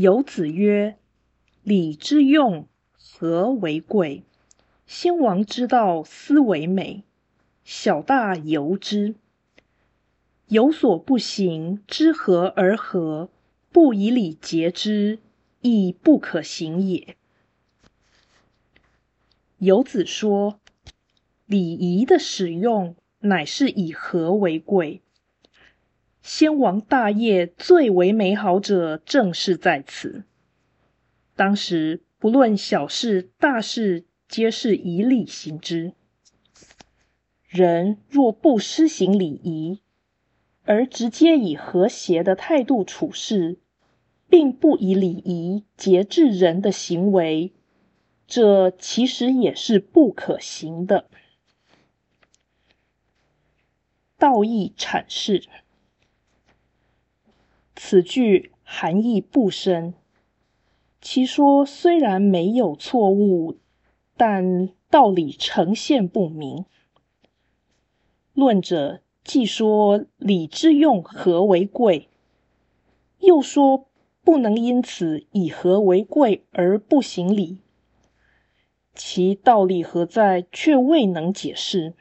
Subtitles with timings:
[0.00, 0.96] 有子曰
[1.62, 4.22] ：“礼之用，和为贵。
[4.86, 7.04] 先王之道，斯为美。
[7.64, 9.14] 小大由之。
[10.46, 13.28] 有所不行，知和而和，
[13.70, 15.18] 不以礼节之，
[15.60, 17.14] 亦不可行也。”
[19.60, 20.58] 游子说
[21.44, 25.02] ：“礼仪的使用，乃是以和为贵。”
[26.22, 30.24] 先王大业最为美好者，正是在此。
[31.34, 35.92] 当时不论小事大事，皆是以礼行之。
[37.48, 39.80] 人若不施行礼仪，
[40.64, 43.58] 而直接以和谐的态度处事，
[44.28, 47.52] 并不以礼仪节制人的行为，
[48.28, 51.08] 这其实也是不可行的。
[54.18, 55.48] 道义阐释。
[57.90, 59.94] 此句含义不深，
[61.00, 63.58] 其说虽然没有错误，
[64.16, 66.66] 但道理呈现不明。
[68.32, 72.08] 论者既说礼之用和为贵，
[73.18, 73.88] 又说
[74.22, 77.58] 不能因此以和为贵而不行礼，
[78.94, 80.46] 其道理何在？
[80.52, 81.94] 却未能解释。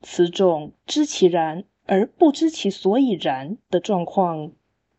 [0.00, 1.64] 此种知其然。
[1.90, 4.52] 而不知其所以然的状况，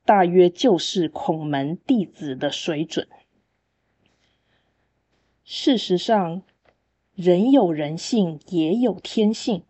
[0.04, 3.08] 大约就是孔门弟子的水准。
[5.46, 6.42] 事实上，
[7.16, 9.64] 人有人性，也有天性。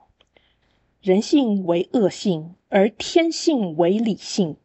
[0.99, 4.57] 人性为恶性，而天性为理性。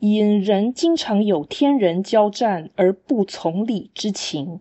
[0.00, 4.60] 因人经常有天人交战而不从理之情，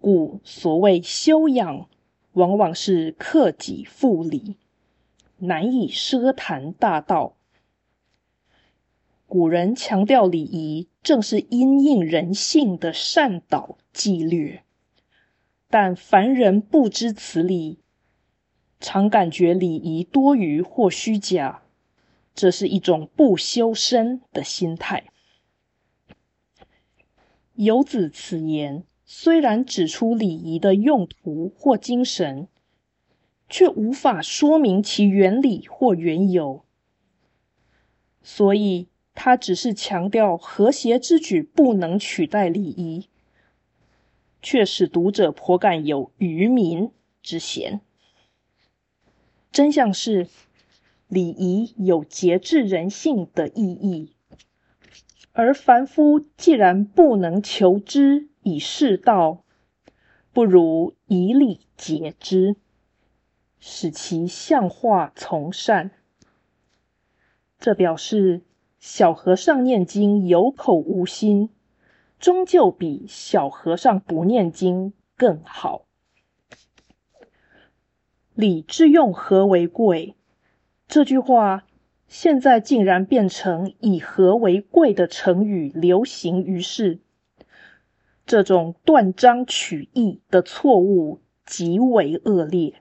[0.00, 1.86] 故所谓修养，
[2.32, 4.56] 往往是克己复礼。
[5.38, 7.36] 难以奢谈大道。
[9.26, 14.60] 古人强调礼仪，正是因应人性的善导纪律。
[15.68, 17.78] 但凡人不知此理，
[18.80, 21.62] 常感觉礼仪多余或虚假，
[22.34, 25.04] 这是一种不修身的心态。
[27.54, 32.48] 游子此言虽然指出礼仪的用途或精神。
[33.48, 36.64] 却无法说明其原理或缘由，
[38.22, 43.08] 所以他只是强调和谐之举不能取代礼仪，
[44.42, 46.90] 却使读者颇感有愚民
[47.22, 47.80] 之嫌。
[49.50, 50.28] 真相是，
[51.08, 54.12] 礼仪有节制人性的意义，
[55.32, 59.42] 而凡夫既然不能求之以示道，
[60.34, 62.56] 不如以礼节之。
[63.60, 65.90] 使其像化从善，
[67.58, 68.42] 这表示
[68.78, 71.50] 小和尚念经有口无心，
[72.18, 75.86] 终究比小和尚不念经更好。
[78.34, 80.14] 礼之用和为贵，
[80.86, 81.64] 这句话
[82.06, 87.00] 现在竟然变成以和为贵的成语流行于世，
[88.24, 92.80] 这种断章取义的错误极为恶劣。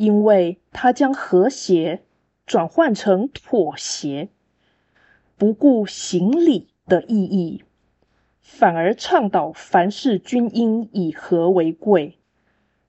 [0.00, 2.00] 因为他将和谐
[2.46, 4.30] 转换成妥协，
[5.36, 7.64] 不顾行礼的意义，
[8.40, 12.16] 反而倡导凡事均应以和为贵，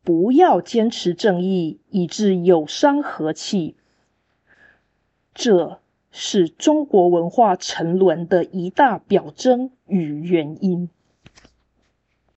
[0.05, 3.75] 不要坚持正义，以致有伤和气。
[5.33, 10.89] 这是中国文化沉沦的一大表征与原因。